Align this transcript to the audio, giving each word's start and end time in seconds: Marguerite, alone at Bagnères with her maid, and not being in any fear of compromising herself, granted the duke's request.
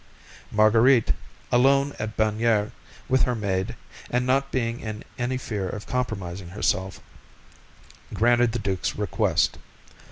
Marguerite, 0.51 1.13
alone 1.51 1.93
at 1.99 2.17
Bagnères 2.17 2.71
with 3.07 3.21
her 3.25 3.35
maid, 3.35 3.75
and 4.09 4.25
not 4.25 4.51
being 4.51 4.79
in 4.79 5.03
any 5.19 5.37
fear 5.37 5.69
of 5.69 5.85
compromising 5.85 6.47
herself, 6.49 6.99
granted 8.11 8.51
the 8.51 8.57
duke's 8.57 8.95
request. 8.95 9.59